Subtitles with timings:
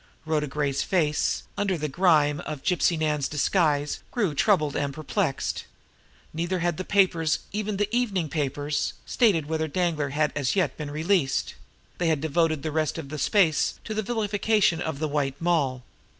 [0.25, 5.65] Rhoda Gray's face, under the grime of Gypsy Nan's disguise, grew troubled and perplexed.
[6.33, 10.89] Neither had the papers, even the evening papers, stated whether Danglar had as yet been
[10.89, 11.53] released
[11.99, 15.83] they had devoted the rest of their space to the vilification of the White Moll.